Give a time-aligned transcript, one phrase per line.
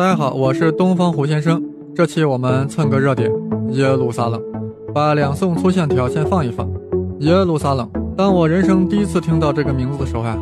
[0.00, 1.62] 大家好，我是东方胡先生。
[1.94, 3.30] 这期我们蹭个热点，
[3.72, 4.42] 耶路撒冷。
[4.94, 6.66] 把两宋粗线条先放一放。
[7.18, 7.86] 耶路撒冷，
[8.16, 10.34] 当我人生第一次听到这个名字的时候呀，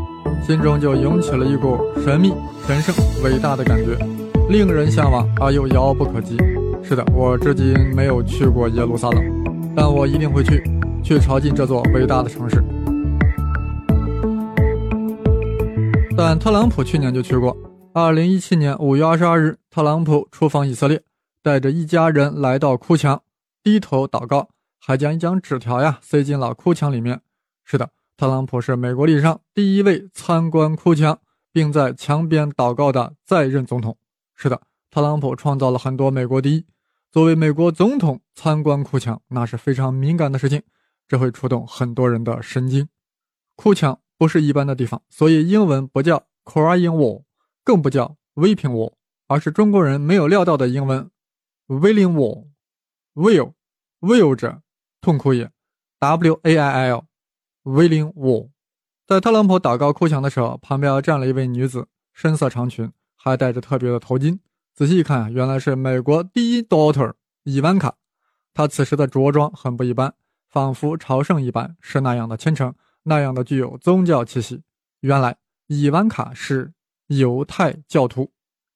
[0.46, 2.32] 心中就涌起了一股神秘、
[2.68, 2.94] 神圣、
[3.24, 3.98] 伟大的感觉，
[4.48, 6.36] 令人向往而又遥不可及。
[6.80, 9.20] 是的，我至今没有去过耶路撒冷，
[9.74, 10.62] 但我一定会去，
[11.02, 12.62] 去朝觐这座伟大的城市。
[16.16, 17.56] 但特朗普去年就去过。
[18.00, 21.02] 二零一七年五月二十二日，特朗普出访以色列，
[21.42, 23.20] 带着一家人来到哭墙，
[23.60, 27.20] 低头祷告，还将一张纸条呀塞进了哭墙里面。
[27.64, 31.18] 是的，特朗普是美国历史上第一位参观哭墙
[31.52, 33.98] 并在墙边祷告的在任总统。
[34.36, 36.64] 是的，特朗普创造了很多美国第一。
[37.10, 40.62] 作为美国总统参观哭墙，那是非常敏感的事情，
[41.08, 42.88] 这会触动很多人的神经。
[43.56, 47.24] 哭墙不是一般的地方，所以英文不叫 crying wall。
[47.68, 48.94] 更不叫 weeping wall，
[49.26, 51.10] 而是中国人没有料到的英文
[51.66, 54.62] wailing wall，wail，wail 者
[55.02, 55.50] 痛哭也
[55.98, 58.48] ，w a i l，wailing wall。
[59.06, 64.38] 在特朗普祷告哭墙的时候，旁边站了一位女子，深色长裙，还戴着特别的头巾。
[64.74, 67.96] 仔细一看，原来是美国第一 daughter 伊万卡。
[68.54, 70.14] 她此时的着装很不一般，
[70.48, 74.62] 仿佛朝圣一般，是那样的虔诚，那样的具有宗教气息。
[75.00, 76.72] 原来伊万卡是。
[77.08, 78.30] 犹太教徒，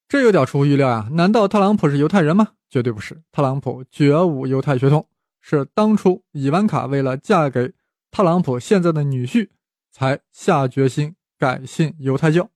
[0.09, 1.09] 这有点出乎意料啊！
[1.13, 2.49] 难道特朗普是犹太人吗？
[2.69, 5.07] 绝对不是，特朗普绝无犹太血统，
[5.41, 7.73] 是当初伊万卡为了嫁给
[8.11, 9.49] 特朗普现在的女婿，
[9.91, 12.49] 才下决心改信犹太教。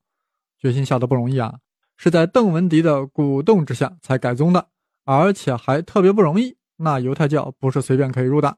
[0.58, 1.58] 决心下的不容易啊，
[1.96, 4.68] 是在邓文迪的鼓动之下才改宗的，
[5.04, 6.56] 而且还特别不容易。
[6.78, 8.56] 那犹太教不是随便可以入的，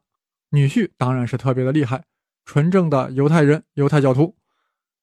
[0.51, 2.05] 女婿当然是特别的厉害，
[2.45, 4.37] 纯正的犹太人，犹太教徒。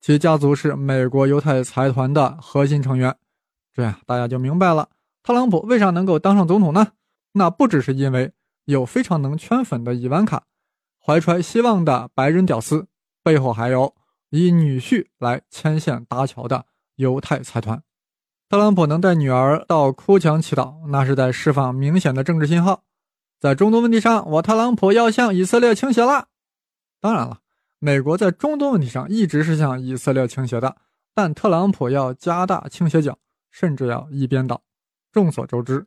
[0.06, 3.18] 其家族是美国犹太财团的核心成员，
[3.74, 4.88] 这样大家就明白了，
[5.24, 6.90] 特朗普为啥能够当上总统呢？
[7.32, 8.32] 那不只是因为
[8.66, 10.44] 有非常能圈粉的伊万卡，
[11.04, 12.86] 怀揣希望的白人屌丝，
[13.24, 13.96] 背后还有
[14.30, 16.68] 以女婿来牵线搭桥的
[16.98, 17.82] 犹太财团。
[18.48, 22.84] 特朗普能带女儿到哭墙祈祷，那是在释放明显的政治信号，
[23.40, 26.28] 在中东问题上，我特朗普要向以色列倾斜了。
[27.02, 27.40] 当然了。
[27.86, 30.76] 美国在中东问题上一直是向以色列倾斜的，
[31.14, 33.16] 但特朗普要加大倾斜角，
[33.52, 34.60] 甚至要一边倒。
[35.12, 35.86] 众所周知，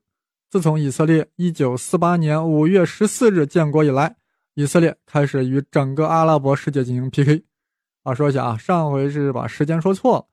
[0.49, 4.15] 自从以色列1948年5月14日建国以来，
[4.55, 7.43] 以色列开始与整个阿拉伯世界进行 PK。
[8.05, 10.27] 啊，说一下啊，上回是把时间说错了，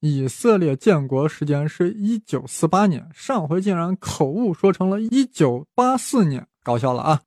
[0.00, 7.20] 以色列建国时间是一九四八年，上回竟然口误说成了一九八四年，搞笑了啊！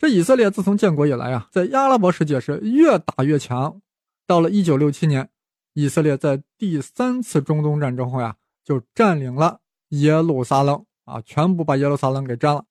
[0.00, 3.82] 这以色列自从建国以来啊，在阿拉伯世界是越打越强。
[4.26, 5.28] 到了一九六七年，
[5.74, 12.64] 以色列在第三次中东战争后呀，就占领了耶路撒冷啊，全部把耶路撒冷给占了，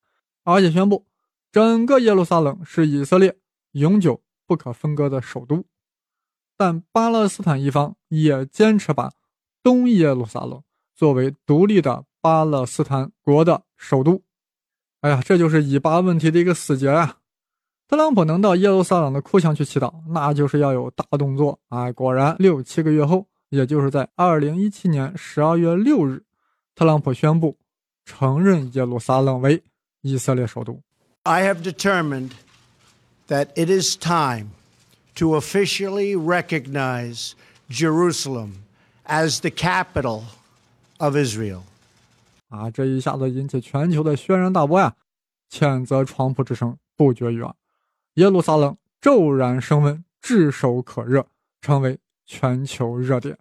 [0.44, 1.06] 而且宣布
[1.52, 3.38] 整个耶路撒冷是以色列
[3.74, 5.64] 永久不可分割的首都。
[6.58, 9.14] 但巴勒斯坦一方也坚持把
[9.62, 10.64] 东耶路撒冷
[10.96, 14.24] 作为独立的巴勒斯坦国的首都。
[15.02, 17.18] 哎呀，这就是以巴问题的一个死结呀！
[17.90, 21.92] 特朗普能到耶路撒冷的哭墙去祈祷，那就是要有大动作啊！
[21.92, 26.22] 果然，六七个月后，也就是在二零一七年十二月六日，
[26.76, 27.58] 特朗普宣布
[28.06, 29.64] 承认耶路撒冷为
[30.02, 30.80] 以色列首都。
[31.24, 32.34] I have determined
[33.28, 34.50] that it is time
[35.16, 37.32] to officially recognize
[37.72, 38.50] Jerusalem
[39.08, 40.26] as the capital
[41.00, 41.62] of Israel.
[42.50, 44.94] 啊，这一下子引起全球的轩然大波呀！
[45.52, 47.52] 谴责川普之声不绝于耳。
[48.20, 51.26] 耶路撒冷骤然升温，炙手可热，
[51.62, 53.38] 成为全球热点。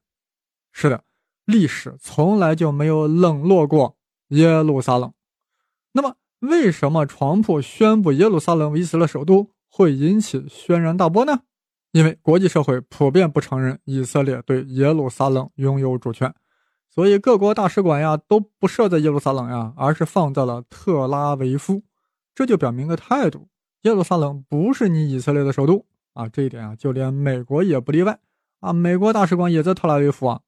[0.71, 1.03] 是的，
[1.45, 3.97] 历史从来就没有冷落过
[4.29, 5.13] 耶路撒冷。
[5.91, 11.41] 那么，为什么川普宣布耶路撒冷为以色列首都会引起轩然大波呢？
[11.91, 16.33] 因为国际社会普遍不承认以色列对耶路撒冷拥有主权，
[16.89, 21.83] 所以各国大使馆呀都不设在耶路撒冷呀，而是放在了特拉维夫。
[22.33, 23.49] 这就表明个态度。
[23.83, 28.19] 耶路撒冷不是你以色列的首都啊，这一点啊，就连美国也不例外
[28.61, 28.73] 啊。
[28.73, 30.41] 美国大使馆也在特拉维夫啊，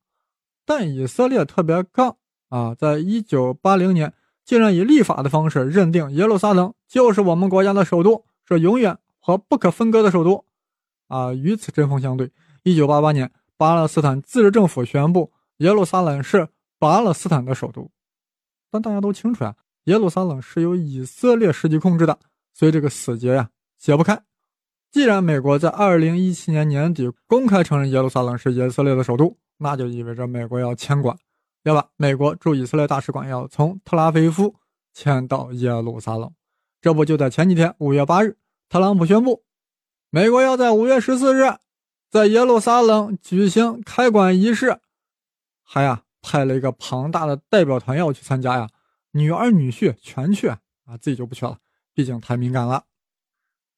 [0.64, 2.16] 但以色列特别杠
[2.48, 4.12] 啊，在一九八零年
[4.44, 10.44] 竟然以立法的方式认定耶路撒冷就是我们国家的首都，是永远和不可分割的首都
[11.06, 11.32] 啊。
[11.32, 12.32] 与此针锋相对，
[12.64, 16.48] 一九八八年巴勒斯坦自治政府宣布耶路撒冷是
[16.80, 17.92] 巴勒斯坦的首都，
[18.72, 19.54] 但大家都清楚啊，
[19.84, 22.18] 耶路撒冷是由以色列实际控制的。
[22.60, 23.48] 所以这个死结呀
[23.78, 24.22] 解不开。
[24.90, 31.16] 既然美国在二零一七年年底公开承认耶路撒冷是以色列的首都，那就意味着美国要迁管
[31.62, 34.54] 要把美国驻以色列大使馆要从特拉维夫
[34.92, 36.30] 迁到耶路撒冷。
[36.82, 38.36] 这不就在前几天，五月八日，
[38.68, 39.42] 特朗普宣布，
[40.10, 41.54] 美国要在五月十四日
[42.10, 44.80] 在耶路撒冷举行开馆仪式，
[45.62, 48.68] 还呀派了一个庞大的代表团要去参加呀，
[49.12, 50.58] 女儿女婿全去啊，
[51.00, 51.56] 自己就不去了，
[52.00, 52.84] 毕竟太敏感了。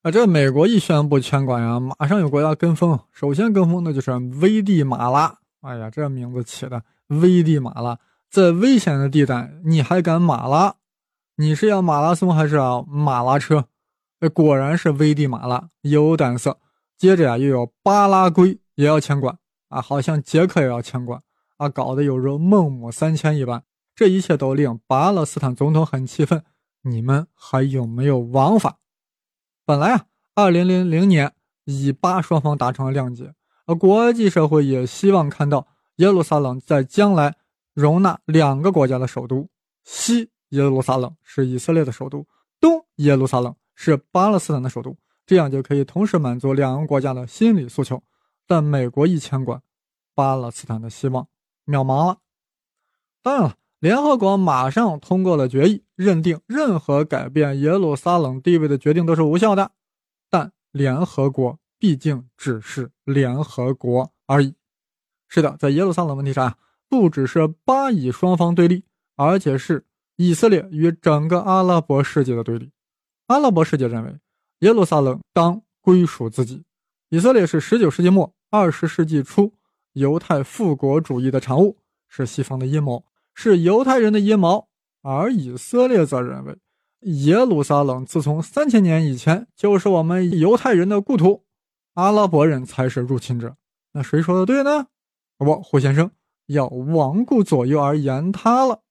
[0.02, 3.00] 啊，这美国一宣布迁馆呀，马上有国家跟风。
[3.10, 5.40] 首先跟风的就是危地马拉。
[5.60, 7.98] 哎呀，这名字起的危地马拉，
[8.30, 10.76] 在危险的地带你还敢马拉？
[11.34, 13.66] 你是要马拉松还是要马拉车？
[14.32, 16.60] 果然是危地马拉有胆色。
[16.96, 19.36] 接着呀，又有巴拉圭也要迁馆
[19.68, 21.20] 啊，好像捷克也要迁馆
[21.56, 23.64] 啊，搞得有如孟母三迁一般。
[23.96, 26.44] 这一切都令巴勒斯坦总统很气愤。
[26.84, 28.78] 你们还有没有王法？
[29.64, 31.32] 本来啊，二零零零年
[31.64, 33.32] 以巴双方达成了谅解，
[33.66, 37.36] 而国际社会也希望看到耶路撒冷在将来
[37.72, 39.48] 容纳两个国家的首都，
[39.84, 42.26] 西耶路撒冷是以色列的首都，
[42.58, 48.02] 东耶路撒冷是巴勒斯坦的首都，这样就可以同时满足两个国家的心理诉求。
[48.46, 49.62] 但美国一牵管，
[50.16, 51.28] 巴勒斯坦的希望
[51.64, 52.18] 渺茫了。
[53.22, 53.54] 当然了。
[53.78, 59.72] 联合国马上通过了决议，认定任何改变耶路撒冷地位的决定都是无效的。
[60.28, 64.54] 但联合国毕竟只是联合国而已。
[65.28, 66.58] 是的，在耶路撒冷问题上，
[66.88, 68.84] 不只是巴以双方对立，
[69.16, 69.84] 而且是
[70.16, 72.70] 以色列与整个阿拉伯世界的对立。
[73.28, 74.18] 阿拉伯世界认为
[74.58, 76.64] 耶路撒冷当归属自己，
[77.08, 79.54] 以色列是19世纪末20世纪初
[79.92, 81.78] 犹太复国主义的产物，
[82.08, 83.04] 是西方的阴谋。
[83.34, 84.68] 是犹太人的阴谋，
[85.02, 86.56] 而以色列则认为，
[87.00, 91.44] 耶路撒冷自从三千年以前就是我们犹太人的故土，
[91.94, 93.56] 阿拉伯人才是入侵者。
[93.92, 94.86] 那谁说的对呢？
[95.36, 96.10] 不胡先生
[96.46, 98.82] 要罔顾左右而言他了。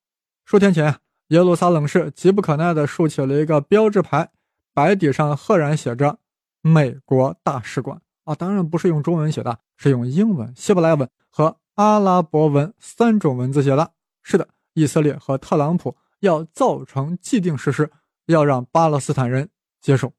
[0.44, 0.98] 数天前，
[1.30, 4.30] 耶路撒冷市急不可耐地竖起了一个标志牌，
[4.74, 6.20] 白底上赫然写着
[6.62, 13.94] “美国大使馆”啊，当然不是用中文写的，是用英文、希伯来文和阿拉伯文三种文字写的。
[14.22, 17.92] 是的，以色列和特朗普要造成既定事实，
[18.26, 20.14] 要让巴勒斯坦人接受。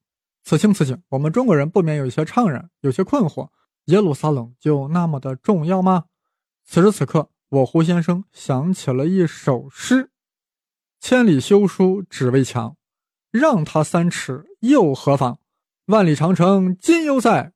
[0.44, 3.48] 此情此景，我们中国人不免有些怅然，有些困惑：
[3.86, 6.06] 耶路撒冷就那么的重要吗？
[6.64, 10.10] 此时此刻，我胡先生想起了一首诗
[11.00, 12.76] ：“千里修书只为墙，
[13.30, 15.38] 让他三尺又何妨？
[15.86, 17.52] 万里长城今犹在，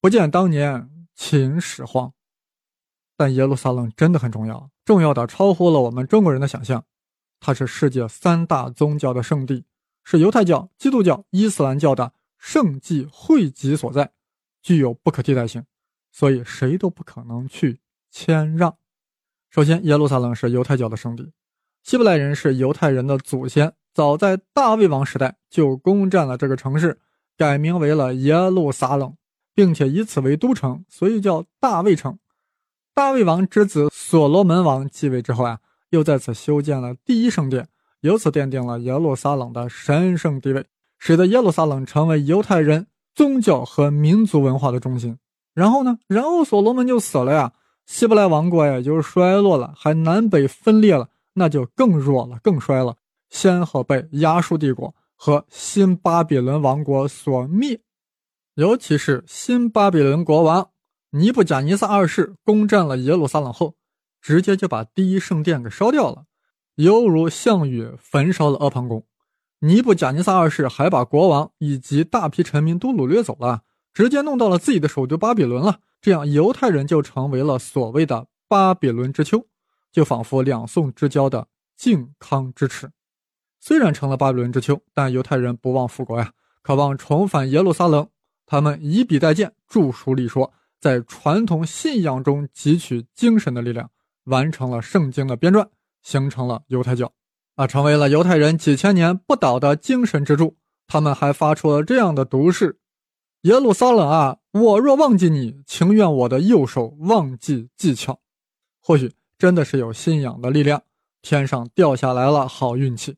[0.00, 2.12] 不见当年秦始皇。”
[3.20, 4.70] 但耶路撒冷真的很重要。
[4.82, 6.82] 重要的超乎了我们中国人的想象，
[7.38, 9.66] 它是世界三大宗教的圣地，
[10.04, 14.10] 是犹太教、基督教、伊斯兰教的圣迹汇集所在，
[14.62, 15.62] 具有不可替代性，
[16.10, 17.80] 所以谁都不可能去
[18.10, 18.74] 谦让。
[19.50, 21.30] 首先，耶路撒冷是犹太教的圣地，
[21.82, 26.98] 希伯来人是犹太人的祖先，早在大卫王时代就攻占了这个城市，
[27.36, 29.14] 改名为了耶路撒冷，
[29.54, 32.18] 并且以此为都城，所以叫大卫城。
[32.94, 35.58] 大卫王之子所罗门王继位之后啊，
[35.90, 37.68] 又在此修建了第一圣殿，
[38.00, 40.66] 由此奠定了耶路撒冷的神圣地位，
[40.98, 45.18] 使得耶路撒冷成为犹太人宗教和民族文化的中心。
[45.54, 47.52] 然后呢，然后所罗门就死了呀，
[47.86, 52.96] 希伯来王国呀就衰落了，还南北分裂了，那就更弱了，更衰了，
[53.30, 57.80] 先后被亚述帝国和新巴比伦王国所灭，
[58.54, 60.69] 尤其是新巴比伦国王。
[61.12, 63.74] 尼布贾尼撒二世攻占了耶路撒冷后，
[64.20, 66.26] 直接就把第一圣殿给烧掉了，
[66.76, 69.04] 犹如项羽焚烧了阿房宫。
[69.58, 73.62] 尼布贾尼撒二世还把国王以及大批臣民都掳掠走了，
[73.92, 75.80] 直接弄到了自己的首都巴比伦了。
[76.00, 79.46] 这样，犹太人就成为了所谓的巴比伦之秋，
[79.90, 82.90] 就仿佛两宋之交的靖康之耻。
[83.58, 88.08] 虽然成了巴比伦之秋，但犹太人不忘复国呀，渴望重返耶路撒冷。
[88.46, 90.52] 他们以笔代剑，著书立说。
[90.80, 93.90] 在传统信仰中汲取精神的力量，
[94.24, 95.68] 完成了圣经的编撰，
[96.02, 97.12] 形成了犹太教，
[97.56, 100.56] 啊，成为了犹太人几千年不倒的精神支柱。
[100.86, 102.80] 他们还发出了这样的毒誓
[103.42, 108.18] ：“耶路撒冷啊，我若忘记你，情愿我的右手忘记技巧。”
[108.82, 110.82] 或许真的是有信仰的力量，
[111.22, 113.16] 天上掉下来了好运气。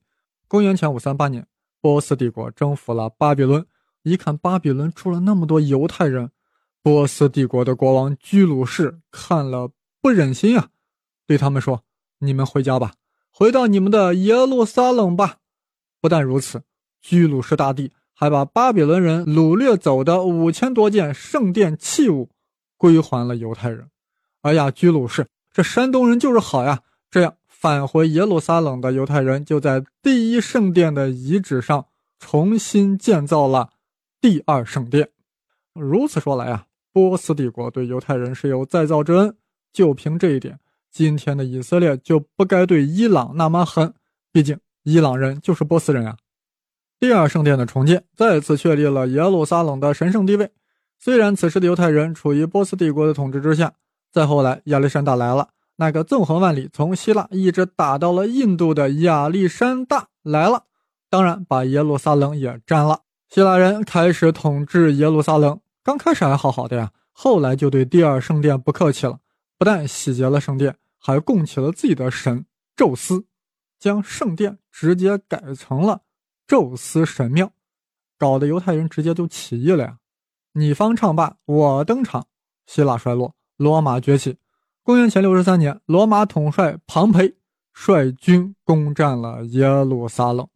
[0.48, 1.46] 公元前五三八年，
[1.80, 3.64] 波斯帝国征服了巴比伦，
[4.02, 6.30] 一看巴比伦住了那么多犹太人。
[6.82, 9.70] 波斯帝国的国王居鲁士看了
[10.00, 10.70] 不忍心啊，
[11.26, 11.84] 对他们说
[12.18, 12.94] ：“你们回家吧，
[13.30, 15.36] 回到你们的耶路撒冷吧。”
[16.02, 16.62] 不但如此，
[17.00, 22.30] 居鲁士大帝还把巴比伦人掳掠走的五千多件圣殿器物
[22.76, 23.88] 归还了犹太人。
[24.40, 26.82] 哎呀，居鲁士，这山东人就是好呀！
[27.08, 31.86] 这样返回耶路撒冷的犹太人就在第一圣殿的遗址上
[32.18, 33.70] 重新建造了
[34.20, 35.10] 第二圣殿。
[35.74, 39.34] 如此说来啊，波斯帝国对犹太人是有再造之恩。
[39.72, 43.94] 就凭这一点，今天的以色列就不该对伊朗那么狠。
[44.30, 46.16] 毕竟伊朗人就是波斯人啊。
[47.00, 50.50] 第二圣殿的重建再次确立了耶路撒冷的神圣地位。
[50.98, 53.72] 虽然此时的犹太人处于波斯帝国的统治之下，
[54.12, 60.64] 再后来亚历山大来了，那个纵横万里，从希腊一直打到了印度的亚历山大来了，
[61.10, 63.00] 当然把耶路撒冷也占了。
[63.28, 69.18] 希腊人开始统治耶路撒冷，刚开始还好好的呀，后来就对第二圣殿不客气了，
[69.58, 72.46] 不但洗劫了圣殿，还供起了自己的神
[72.76, 73.26] 宙斯，
[73.78, 76.02] 将圣殿直接改成了
[76.46, 77.50] 宙斯神庙，
[78.16, 79.98] 搞得犹太人直接就起义了呀。
[80.52, 82.26] 你方唱罢我登场，
[82.66, 84.38] 希腊衰落，罗马崛起。
[84.84, 87.34] 公元前六十三年，罗马统帅庞培
[87.72, 90.46] 率军攻占了耶路撒冷。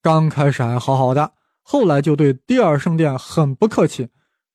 [0.00, 4.08] 刚开始还好好的，后来就对第二圣殿很不客气，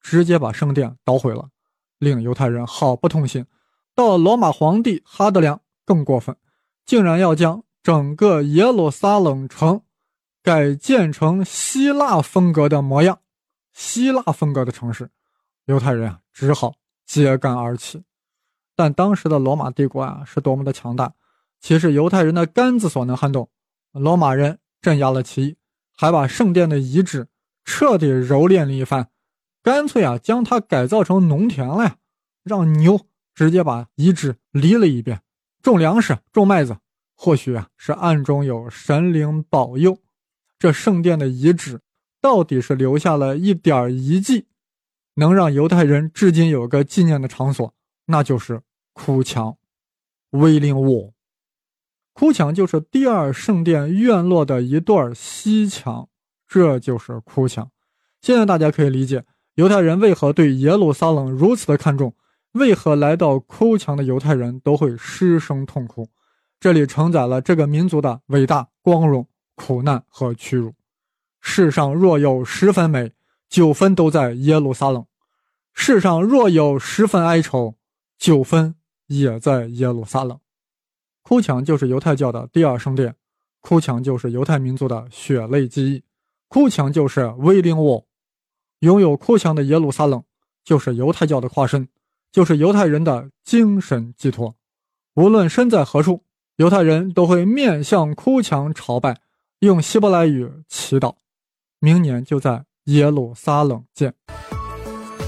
[0.07, 1.49] 直接把圣殿捣毁了，
[1.97, 3.43] 令犹太人好不痛心。
[3.95, 6.37] 到罗马皇帝哈德良更过分，
[6.85, 9.81] 竟然要将整个耶路撒冷城
[10.43, 13.17] 改建成希腊风格的模样。
[13.73, 15.09] 希腊风格的城市，
[15.65, 16.75] 犹太人啊只好
[17.07, 18.03] 揭竿而起。
[18.75, 21.15] 但当时的罗马帝国啊是多么的强大，
[21.59, 23.49] 岂是犹太人的杆子所能撼动？
[23.91, 25.57] 罗马人镇压了起义，
[25.97, 27.27] 还把圣殿的遗址
[27.63, 29.09] 彻底蹂躏了一番，
[29.65, 31.97] 干脆啊将它改造成农田了呀，
[32.43, 35.23] 让牛直接把遗址犁了一遍，
[35.63, 36.77] 种粮食，种麦子。
[37.15, 39.97] 或许啊是暗中有神灵保佑，
[40.59, 41.81] 这圣殿的遗址。
[42.21, 44.45] 到底是留下了一点遗迹，
[45.15, 47.73] 能让犹太人至今有个纪念的场所，
[48.05, 48.61] 那就是
[48.93, 49.57] 哭墙。
[50.29, 51.11] 威灵沃，
[52.13, 56.07] 哭墙就是第二圣殿院落的一段西墙，
[56.47, 57.71] 这就是哭墙。
[58.21, 59.23] 现在大家可以理解
[59.55, 62.13] 犹太人为何对耶路撒冷如此的看重，
[62.51, 66.09] 为何来到哭墙的犹太人都会失声痛哭。
[66.59, 70.73] 这里承载了这个民族的伟大、光荣、苦难和屈辱。
[71.39, 73.13] 世上若有十分美，
[73.49, 75.03] 九分都在耶路撒冷；
[75.73, 77.75] 世上若有十分哀愁，
[78.17, 78.75] 九分
[79.07, 80.37] 也在耶路撒冷。
[81.21, 83.15] 哭墙就是犹太教的第二圣殿，
[83.61, 86.03] 哭墙就是犹太民族的血泪记忆，
[86.49, 88.05] 哭墙就是威灵沃。
[88.79, 90.23] 拥有哭墙的耶路撒冷，
[90.63, 91.87] 就是犹太教的化身，
[92.31, 94.55] 就是犹太人的精神寄托。
[95.15, 96.23] 无论身在何处，
[96.57, 99.17] 犹太人都会面向哭墙朝拜，
[99.59, 101.15] 用希伯来语祈祷。
[101.79, 104.13] 明年就在耶路撒冷见。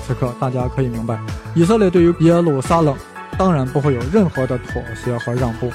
[0.05, 1.19] 此刻大家可以明白，
[1.55, 2.97] 以色列对于耶路撒冷
[3.37, 5.69] 当然不会有任何的妥协和让步。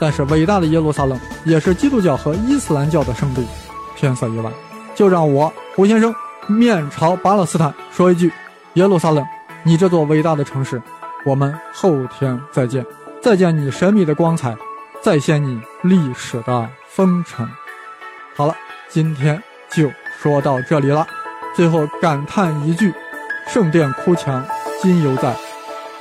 [0.00, 3.46] 但是伟大的耶路撒冷也是基督教和伊斯兰教的圣地，
[3.96, 4.52] 天色已晚，
[4.96, 6.12] 就让我胡先生
[6.46, 8.32] 面朝巴勒斯坦说一句：
[8.74, 9.24] 耶路撒冷，
[9.62, 10.80] 你这座伟大的城市，
[11.24, 12.84] 我们后天再见，
[13.20, 14.56] 再见你神秘的光彩，
[15.00, 17.48] 再现你历史的风尘。
[18.36, 18.54] 好了，
[18.88, 19.90] 今天就。
[20.20, 21.04] 说到这里了，
[21.52, 22.94] 最后感叹一句
[23.48, 24.44] ：“圣殿哭墙
[24.80, 25.34] 今犹在，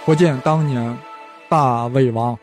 [0.05, 0.95] 不见当年
[1.49, 2.37] 大魏王。”